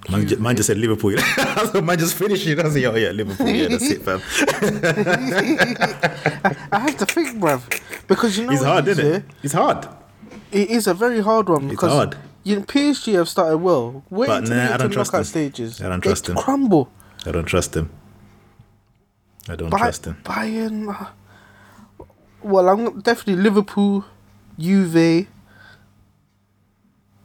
[0.10, 1.12] Mine, ju- mine just said Liverpool.
[1.82, 2.60] mine just finished it.
[2.60, 3.48] I was like, oh yeah, Liverpool.
[3.48, 4.22] Yeah, that's it, fam.
[6.72, 7.62] I have to think, bruv.
[8.16, 9.24] Because you know It's hard, isn't it?
[9.44, 9.88] It's hard.
[10.52, 12.18] It is a very hard one because it's hard.
[12.44, 14.04] You know, PSG have started well.
[14.10, 15.32] Wait But until nah, I don't trust knockout them.
[15.36, 15.82] stages.
[15.82, 16.36] I don't they trust them.
[16.38, 16.90] Crumble.
[17.26, 17.90] I don't trust them.
[19.50, 20.18] I don't trust them.
[20.24, 20.90] Bayern.
[20.94, 21.06] uh,
[22.42, 24.04] Well, I'm definitely Liverpool,
[24.60, 25.28] Juve,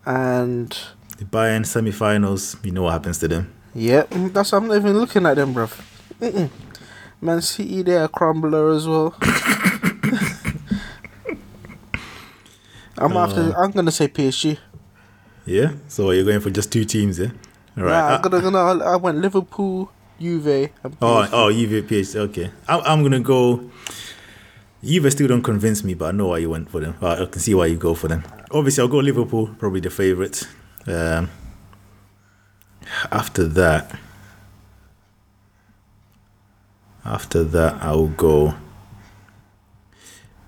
[0.06, 0.70] and
[1.18, 3.52] The Bayern semi-finals, you know what happens to them.
[3.74, 5.72] yeah, that's I'm not even looking at them, bruv.
[6.20, 6.48] Mm-mm.
[7.20, 9.14] Man City, they're a crumbler as well.
[12.98, 13.52] I'm after.
[13.56, 14.58] I'm gonna say PSG.
[15.46, 15.72] Yeah.
[15.88, 17.30] So you're going for just two teams, yeah?
[17.76, 17.92] All right.
[17.92, 18.84] Nah, I'm gonna, gonna.
[18.84, 20.46] I went Liverpool, Juve,
[20.82, 21.30] and Oh, PSG.
[21.32, 22.16] oh, Juve, PSG.
[22.16, 23.70] Okay, I'm, I'm gonna go.
[24.84, 26.94] Juve still don't convince me, but I know why you went for them.
[27.00, 28.24] Uh, I can see why you go for them.
[28.50, 30.46] Obviously, I'll go Liverpool, probably the favourites.
[30.86, 31.30] Um,
[33.10, 33.98] after that,
[37.04, 38.54] after that, I'll go.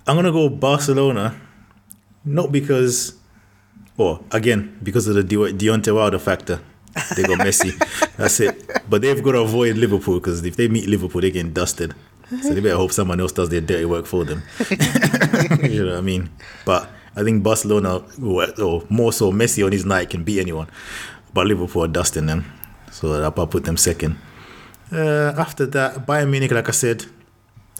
[0.06, 1.34] I'm gonna go Barcelona,
[2.24, 3.16] not because,
[3.96, 6.60] well, again because of the De- Deontay Wilder factor.
[7.16, 7.72] They got Messi.
[8.16, 8.68] That's it.
[8.90, 11.94] But they've got to avoid Liverpool because if they meet Liverpool, they're getting dusted.
[12.42, 14.42] So they better hope someone else does their dirty work for them.
[15.62, 16.30] you know what I mean?
[16.64, 20.68] But I think Barcelona, or more so Messi on his night, can beat anyone.
[21.34, 22.44] But Liverpool are dusting them.
[22.92, 24.16] So I'll I'll put them second.
[24.92, 27.06] Uh, after that, Bayern Munich, like I said,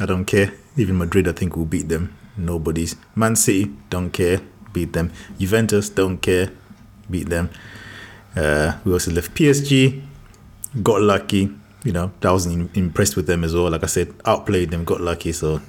[0.01, 0.53] I don't care.
[0.77, 2.17] Even Madrid, I think, will beat them.
[2.45, 2.97] Nobody's.
[3.15, 4.41] Man City, don't care.
[4.73, 5.13] Beat them.
[5.39, 6.51] Juventus, don't care.
[7.11, 7.51] Beat them.
[8.37, 10.03] Uh, we also left PSG.
[10.83, 11.51] Got lucky.
[11.85, 13.71] You know, I wasn't impressed with them as well.
[13.71, 15.33] Like I said, outplayed them, got lucky.
[15.33, 15.61] So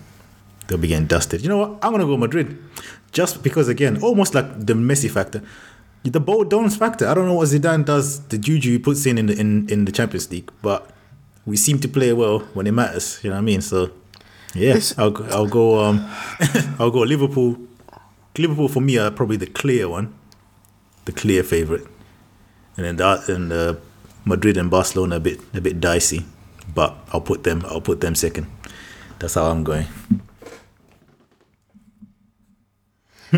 [0.67, 1.41] they'll be getting dusted.
[1.41, 1.79] You know what?
[1.81, 2.57] I'm to go Madrid.
[3.11, 5.41] Just because, again, almost like the Messi factor.
[6.03, 7.07] The Bo Dons factor.
[7.07, 9.85] I don't know what Zidane does, the juju he puts in in the, in, in
[9.85, 10.89] the Champions League, but
[11.45, 13.19] we seem to play well when it matters.
[13.23, 13.61] You know what I mean?
[13.61, 13.91] So,
[14.55, 15.83] It's- I'll go, I'll go.
[15.83, 16.09] Um,
[16.79, 17.57] I'll go Liverpool.
[18.37, 20.13] Liverpool for me are probably the clear one,
[21.05, 21.85] the clear favorite,
[22.77, 23.75] and then that and uh,
[24.25, 26.25] Madrid and Barcelona a bit a bit dicey,
[26.73, 27.63] but I'll put them.
[27.67, 28.47] I'll put them second.
[29.19, 29.87] That's how I'm going.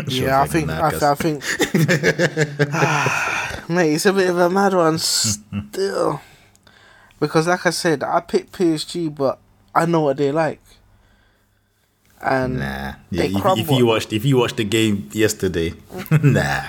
[0.08, 1.40] Yeah, I think, I, cuz- I think,
[3.68, 6.20] mate, it's a bit of a mad one still,
[7.20, 9.38] because like I said, I picked PSG, but
[9.72, 10.60] I know what they like,
[12.24, 12.94] and Nah.
[13.10, 15.74] Yeah, they if, if you watched if you watched the game yesterday,
[16.22, 16.62] nah.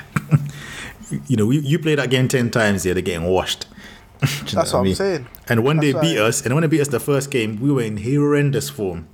[1.28, 3.66] you know, we, you play that game ten times, yeah, they're getting washed.
[4.22, 5.28] You That's what I I'm saying.
[5.50, 7.72] And when they beat why- us, and when they beat us the first game, we
[7.72, 9.08] were in horrendous form,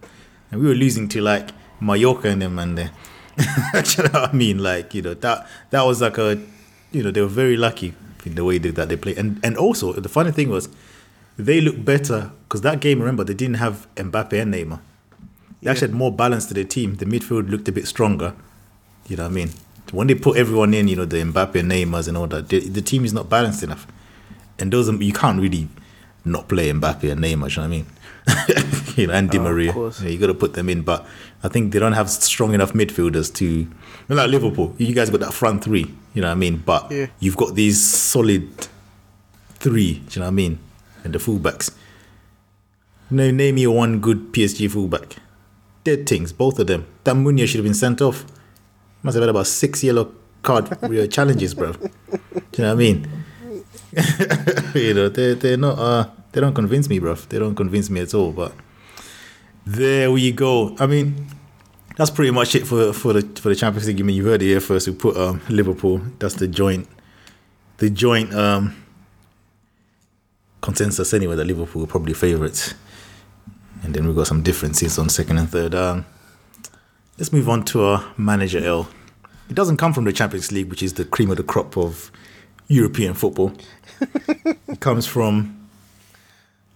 [0.51, 1.49] and we were losing to like
[1.79, 2.91] Mallorca and them and there.
[3.97, 4.59] You know what I mean?
[4.59, 6.39] Like you know that that was like a,
[6.91, 7.93] you know, they were very lucky
[8.25, 10.69] in the way that that they played, and and also the funny thing was,
[11.37, 12.99] they looked better because that game.
[12.99, 14.79] Remember, they didn't have Mbappe and Neymar.
[15.61, 16.95] They actually had more balance to the team.
[16.95, 18.33] The midfield looked a bit stronger.
[19.07, 19.49] You know what I mean?
[19.91, 22.59] When they put everyone in, you know, the Mbappe and Neymars and all that, the,
[22.67, 23.85] the team is not balanced enough.
[24.57, 25.67] And those, you can't really
[26.23, 27.85] not play Mbappe and Neymar, you know what I mean?
[28.95, 29.73] you know, and Di Oh, Maria.
[30.01, 30.81] Yeah, you got to put them in.
[30.83, 31.05] But
[31.43, 33.67] I think they don't have strong enough midfielders to,
[34.07, 36.57] well, like Liverpool, you guys got that front three, you know what I mean?
[36.57, 37.07] But Yeah.
[37.19, 38.47] you've got these solid
[39.55, 40.59] three, do you know what I mean?
[41.03, 41.71] And the fullbacks.
[43.09, 45.17] No, name me one good PSG fullback.
[45.83, 46.85] Dead things, both of them.
[47.03, 48.25] That Meunier should have been sent off.
[49.03, 50.13] Must have had about six yellow
[50.43, 50.69] card
[51.11, 51.73] challenges, bro.
[51.73, 53.07] Do you know what I mean?
[54.75, 57.15] you know, they they're not uh they don't convince me, bro.
[57.15, 58.31] They don't convince me at all.
[58.31, 58.53] But
[59.65, 60.75] there we go.
[60.79, 61.27] I mean,
[61.97, 63.99] that's pretty much it for for the for the Champions League.
[63.99, 64.87] I mean, you heard it here first.
[64.87, 66.01] We put um, Liverpool.
[66.19, 66.87] That's the joint,
[67.77, 68.75] the joint um,
[70.61, 71.35] consensus anyway.
[71.35, 72.73] That Liverpool are probably favourites,
[73.83, 75.73] and then we got some differences on second and third.
[77.17, 78.87] Let's move on to our manager L.
[79.49, 82.11] It doesn't come from the Champions League, which is the cream of the crop of
[82.67, 83.53] European football.
[83.99, 85.67] it comes from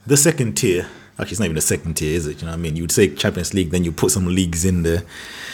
[0.05, 0.87] the second tier.
[1.17, 2.41] Actually, it's not even the second tier, is it?
[2.41, 2.75] You know what I mean?
[2.75, 5.05] You would say Champions League, then you put some leagues in the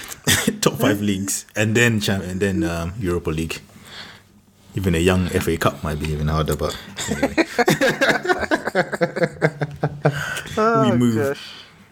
[0.61, 3.61] top five leagues, and then and then um, Europa League.
[4.73, 6.75] Even a young FA Cup might be even harder, but
[7.09, 7.45] anyway.
[10.57, 11.15] we move.
[11.15, 11.41] gosh.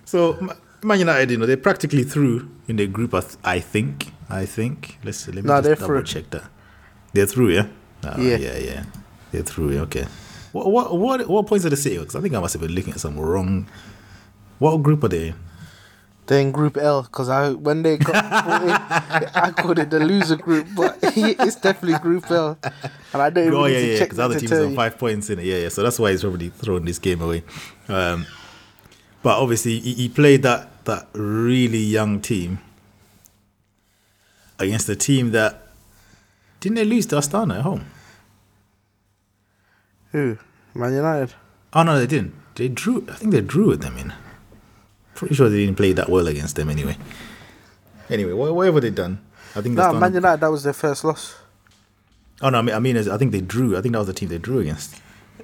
[0.05, 3.13] So Ma- Man United, you know, they're practically through in the group.
[3.13, 4.11] I, I think.
[4.29, 4.97] I think.
[5.03, 6.03] Let's let me No, just double through.
[6.03, 6.43] check that.
[7.13, 7.67] They're through, yeah.
[8.03, 8.37] Ah, Yeah.
[8.37, 8.83] yeah, yeah.
[9.31, 9.73] They're through.
[9.73, 10.05] yeah, Okay.
[10.51, 11.97] What what what what points are the City?
[11.99, 13.67] Because I think I must have been looking at some wrong.
[14.57, 15.27] What group are they?
[15.29, 15.35] in?
[16.25, 18.15] They're in Group L because I when they got
[18.63, 18.69] in,
[19.35, 22.57] I called it the loser group, but it's definitely Group L,
[23.13, 23.97] and I don't even Oh yeah, yeah.
[23.99, 25.45] check Because other teams have five points in it.
[25.45, 25.69] Yeah, yeah.
[25.69, 27.43] So that's why he's probably thrown this game away.
[27.87, 28.25] Um,
[29.23, 32.59] but obviously, he, he played that that really young team
[34.57, 35.67] against a team that
[36.59, 37.85] didn't they lose to Astana at home?
[40.11, 40.37] Who?
[40.73, 41.33] Man United.
[41.73, 42.33] Oh no, they didn't.
[42.55, 43.05] They drew.
[43.09, 44.13] I think they drew with them in.
[45.15, 46.97] Pretty sure they didn't play that well against them anyway.
[48.09, 49.19] Anyway, wha- whatever they done,
[49.55, 49.75] I think.
[49.75, 50.41] No, Man United.
[50.41, 51.35] That was their first loss.
[52.41, 53.77] Oh no, I mean, I mean, I think they drew.
[53.77, 54.99] I think that was the team they drew against.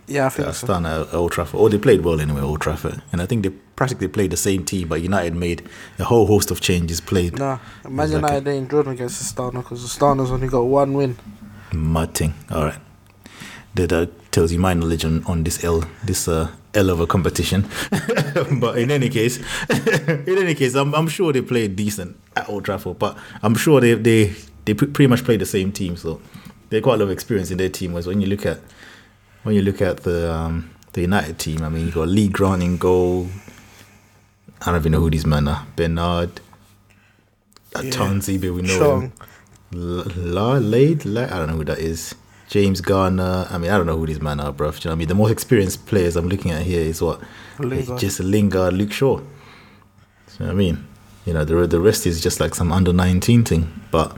[0.07, 0.67] Yeah, I think so.
[0.67, 1.59] Astana at Old Trafford.
[1.59, 4.63] Oh, they played well anyway, Old Trafford, and I think they practically played the same
[4.63, 4.87] team.
[4.87, 7.01] But United made a whole host of changes.
[7.01, 11.17] Played Nah, like United ain't drawn against Astana because Astana's only got one win.
[11.73, 12.33] mud thing.
[12.51, 12.79] All right,
[13.73, 17.07] that uh, tells you my knowledge on, on this L this uh, L of a
[17.07, 17.67] competition.
[18.59, 19.37] but in any case,
[19.69, 22.99] in any case, I'm I'm sure they played decent at Old Trafford.
[22.99, 25.97] But I'm sure they they they pretty much played the same team.
[25.97, 26.21] So
[26.69, 27.91] they quite a lot of experience in their team.
[27.93, 28.59] Was when you look at
[29.45, 31.61] when you look at the um, the United team.
[31.61, 33.29] I mean, you got Lee Grant in goal.
[34.61, 35.65] I don't even know who these men are.
[35.75, 36.41] Bernard.
[37.75, 37.91] Uh, Yeah.
[38.17, 39.01] But we know Chong.
[39.01, 39.13] him.
[39.71, 42.15] La, La Lade, La, I don't know who that is.
[42.49, 43.47] James Garner.
[43.49, 44.71] I mean, I don't know who these men are, bro.
[44.71, 45.07] Do you know what I mean?
[45.09, 47.21] The most experienced players I'm looking at here is what?
[47.59, 47.99] Lingard.
[47.99, 49.17] Just Lingard, Luke Shaw.
[49.17, 50.87] Do you know what I mean?
[51.25, 53.81] You know, the the rest is just like some under 19 thing.
[53.91, 54.17] But,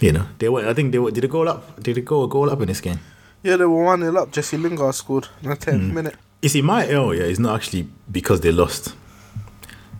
[0.00, 1.80] you know, they were, I think they were, did it go up?
[1.82, 3.00] Did it go a goal up in this game?
[3.42, 4.30] Yeah, they were one 0 up.
[4.32, 5.94] Jesse Lingard scored in the tenth Hmm.
[5.94, 6.14] minute.
[6.42, 8.94] You see, my L, yeah, is not actually because they lost.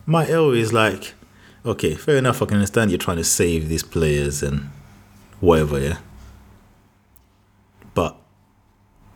[0.05, 1.13] My L is like,
[1.65, 2.41] okay, fair enough.
[2.41, 4.69] I can understand you're trying to save these players and
[5.39, 5.97] whatever, yeah.
[7.93, 8.17] But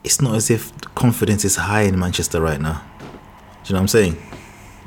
[0.04, 2.82] it's not as if confidence is high in Manchester right now.
[3.00, 4.18] Do you know what I'm saying?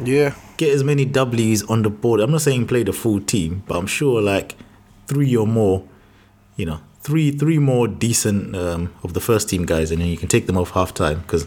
[0.03, 2.21] Yeah, Get as many W's on the board.
[2.21, 4.57] I'm not saying play the full team, but I'm sure like
[5.07, 5.85] three or more,
[6.57, 10.17] you know, three three more decent um, of the first team guys, and then you
[10.17, 11.47] can take them off half time because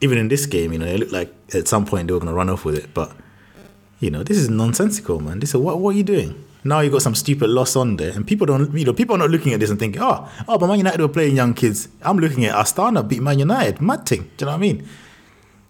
[0.00, 2.32] even in this game, you know, it looked like at some point they were going
[2.32, 2.92] to run off with it.
[2.92, 3.12] But,
[4.00, 5.40] you know, this is nonsensical, man.
[5.40, 6.42] This is what, what are you doing?
[6.64, 9.18] Now you got some stupid loss on there, and people don't, you know, people are
[9.18, 11.88] not looking at this and thinking, oh, oh, but Man United were playing young kids.
[12.02, 13.80] I'm looking at Astana beat Man United.
[13.80, 14.30] Mad thing.
[14.36, 14.88] Do you know what I mean?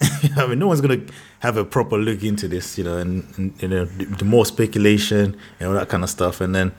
[0.36, 3.26] I mean, no one's going to have a proper look into this, you know, and,
[3.36, 6.40] and you know, the, the more speculation and all that kind of stuff.
[6.40, 6.72] And then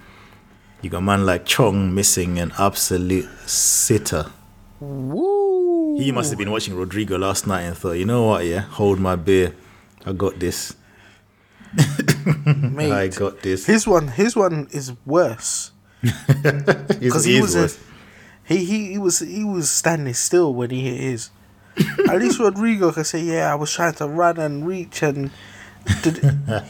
[0.81, 4.27] you got a man like Chong missing an absolute sitter.
[4.79, 5.97] woo.
[5.99, 8.99] He must have been watching Rodrigo last night and thought, you know what, yeah, hold
[8.99, 9.55] my beer.
[10.05, 10.75] I got this.
[12.45, 13.65] Mate, I got this.
[13.65, 15.71] his one, his one is worse
[16.99, 17.69] Because he was a,
[18.45, 21.29] he, he he was he was standing still when he hit his.
[22.09, 25.31] At least Rodrigo can say, "Yeah, I was trying to run and reach, and
[26.01, 26.17] did,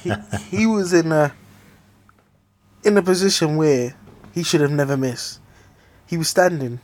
[0.01, 0.13] he
[0.49, 1.33] he was in a
[2.87, 3.93] in a position where
[4.33, 5.39] he should have never missed.
[6.07, 6.79] He was standing.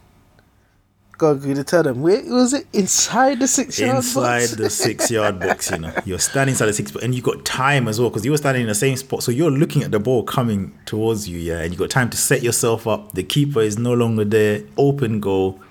[1.17, 2.01] God, good to tell them.
[2.01, 2.67] Where was it?
[2.73, 4.51] Inside the six yard inside box.
[4.55, 5.93] the six yard box, you know.
[6.05, 8.63] You're standing inside the six, and you got time as well because you were standing
[8.63, 9.23] in the same spot.
[9.23, 12.17] So you're looking at the ball coming towards you, yeah, and you got time to
[12.17, 13.13] set yourself up.
[13.13, 15.61] The keeper is no longer there, open goal,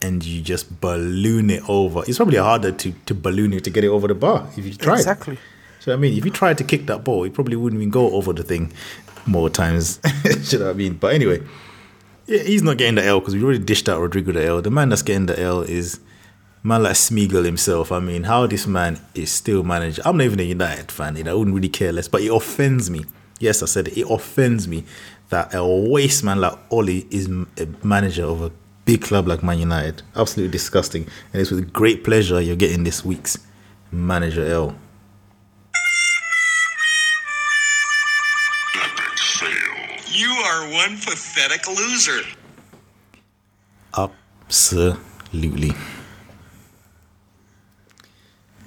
[0.00, 2.02] and you just balloon it over.
[2.08, 4.74] It's probably harder to, to balloon it to get it over the bar if you
[4.74, 4.94] try.
[4.94, 5.38] Exactly.
[5.78, 8.12] So I mean, if you tried to kick that ball, it probably wouldn't even go
[8.12, 8.72] over the thing
[9.26, 10.00] more times.
[10.52, 10.94] you know what I mean?
[10.94, 11.42] But anyway,
[12.26, 14.62] yeah, he's not getting the L because we already dished out Rodrigo the L.
[14.62, 16.00] The man that's getting the L is
[16.62, 17.92] man like Smeagol himself.
[17.92, 20.02] I mean, how this man is still manager.
[20.04, 21.16] I'm not even a United fan.
[21.16, 22.08] and I wouldn't really care less.
[22.08, 23.04] But it offends me.
[23.40, 23.98] Yes, I said it.
[23.98, 24.84] It offends me
[25.30, 28.52] that a waste man like Ole is a manager of a
[28.84, 30.02] big club like Man United.
[30.14, 31.06] Absolutely disgusting.
[31.32, 33.38] And it's with great pleasure you're getting this week's
[33.90, 34.76] manager L.
[40.52, 42.20] are one pathetic loser.
[43.96, 45.72] Absolutely.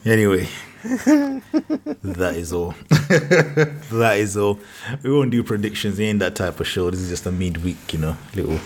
[0.03, 0.47] Anyway,
[0.83, 2.73] that is all.
[2.89, 4.59] that is all.
[5.03, 5.99] We won't do predictions.
[5.99, 6.89] It ain't that type of show.
[6.89, 8.59] This is just a midweek, you know, little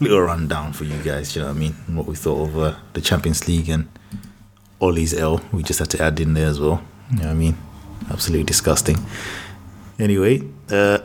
[0.00, 1.34] little rundown for you guys.
[1.34, 1.72] You know what I mean?
[1.94, 3.88] What we thought of uh, the Champions League and
[4.80, 5.40] Ole's L.
[5.52, 6.82] We just had to add in there as well.
[7.10, 7.58] You know what I mean?
[8.10, 8.98] Absolutely disgusting.
[9.98, 10.98] Anyway, uh,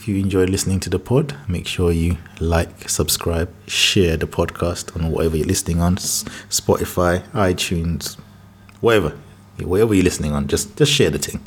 [0.00, 4.96] if you enjoy listening to the pod, make sure you like, subscribe, share the podcast
[4.96, 8.18] on whatever you're listening on Spotify, iTunes,
[8.80, 9.10] whatever,
[9.58, 10.48] wherever you're listening on.
[10.48, 11.46] Just just share the thing.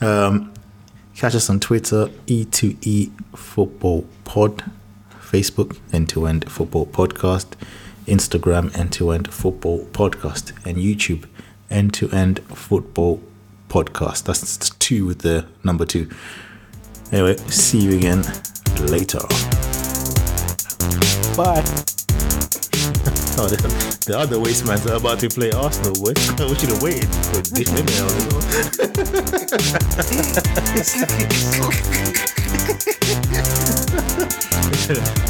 [0.00, 0.52] Um,
[1.14, 4.64] catch us on Twitter, E2E Football Pod,
[5.20, 7.52] Facebook, End to End Football Podcast,
[8.06, 11.28] Instagram, End to End Football Podcast, and YouTube,
[11.70, 13.22] End to End Football
[13.68, 14.24] Podcast.
[14.24, 16.10] That's two with the number two.
[17.12, 18.22] Anyway, see you again
[18.80, 19.20] later.
[21.36, 21.64] Bye.
[23.36, 23.56] Oh, the,
[24.06, 26.12] the other wasteman's are about to play Arsenal, boy.
[26.14, 27.68] We should have waited for this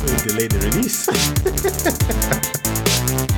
[0.04, 1.08] we delayed the release.